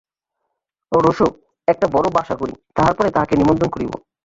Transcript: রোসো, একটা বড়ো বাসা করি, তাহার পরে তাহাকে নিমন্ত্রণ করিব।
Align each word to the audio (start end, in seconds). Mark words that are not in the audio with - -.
রোসো, 0.91 1.27
একটা 1.67 1.85
বড়ো 1.87 2.09
বাসা 2.17 2.35
করি, 2.35 2.53
তাহার 2.75 2.93
পরে 2.97 3.09
তাহাকে 3.11 3.33
নিমন্ত্রণ 3.35 3.69
করিব। 3.71 3.91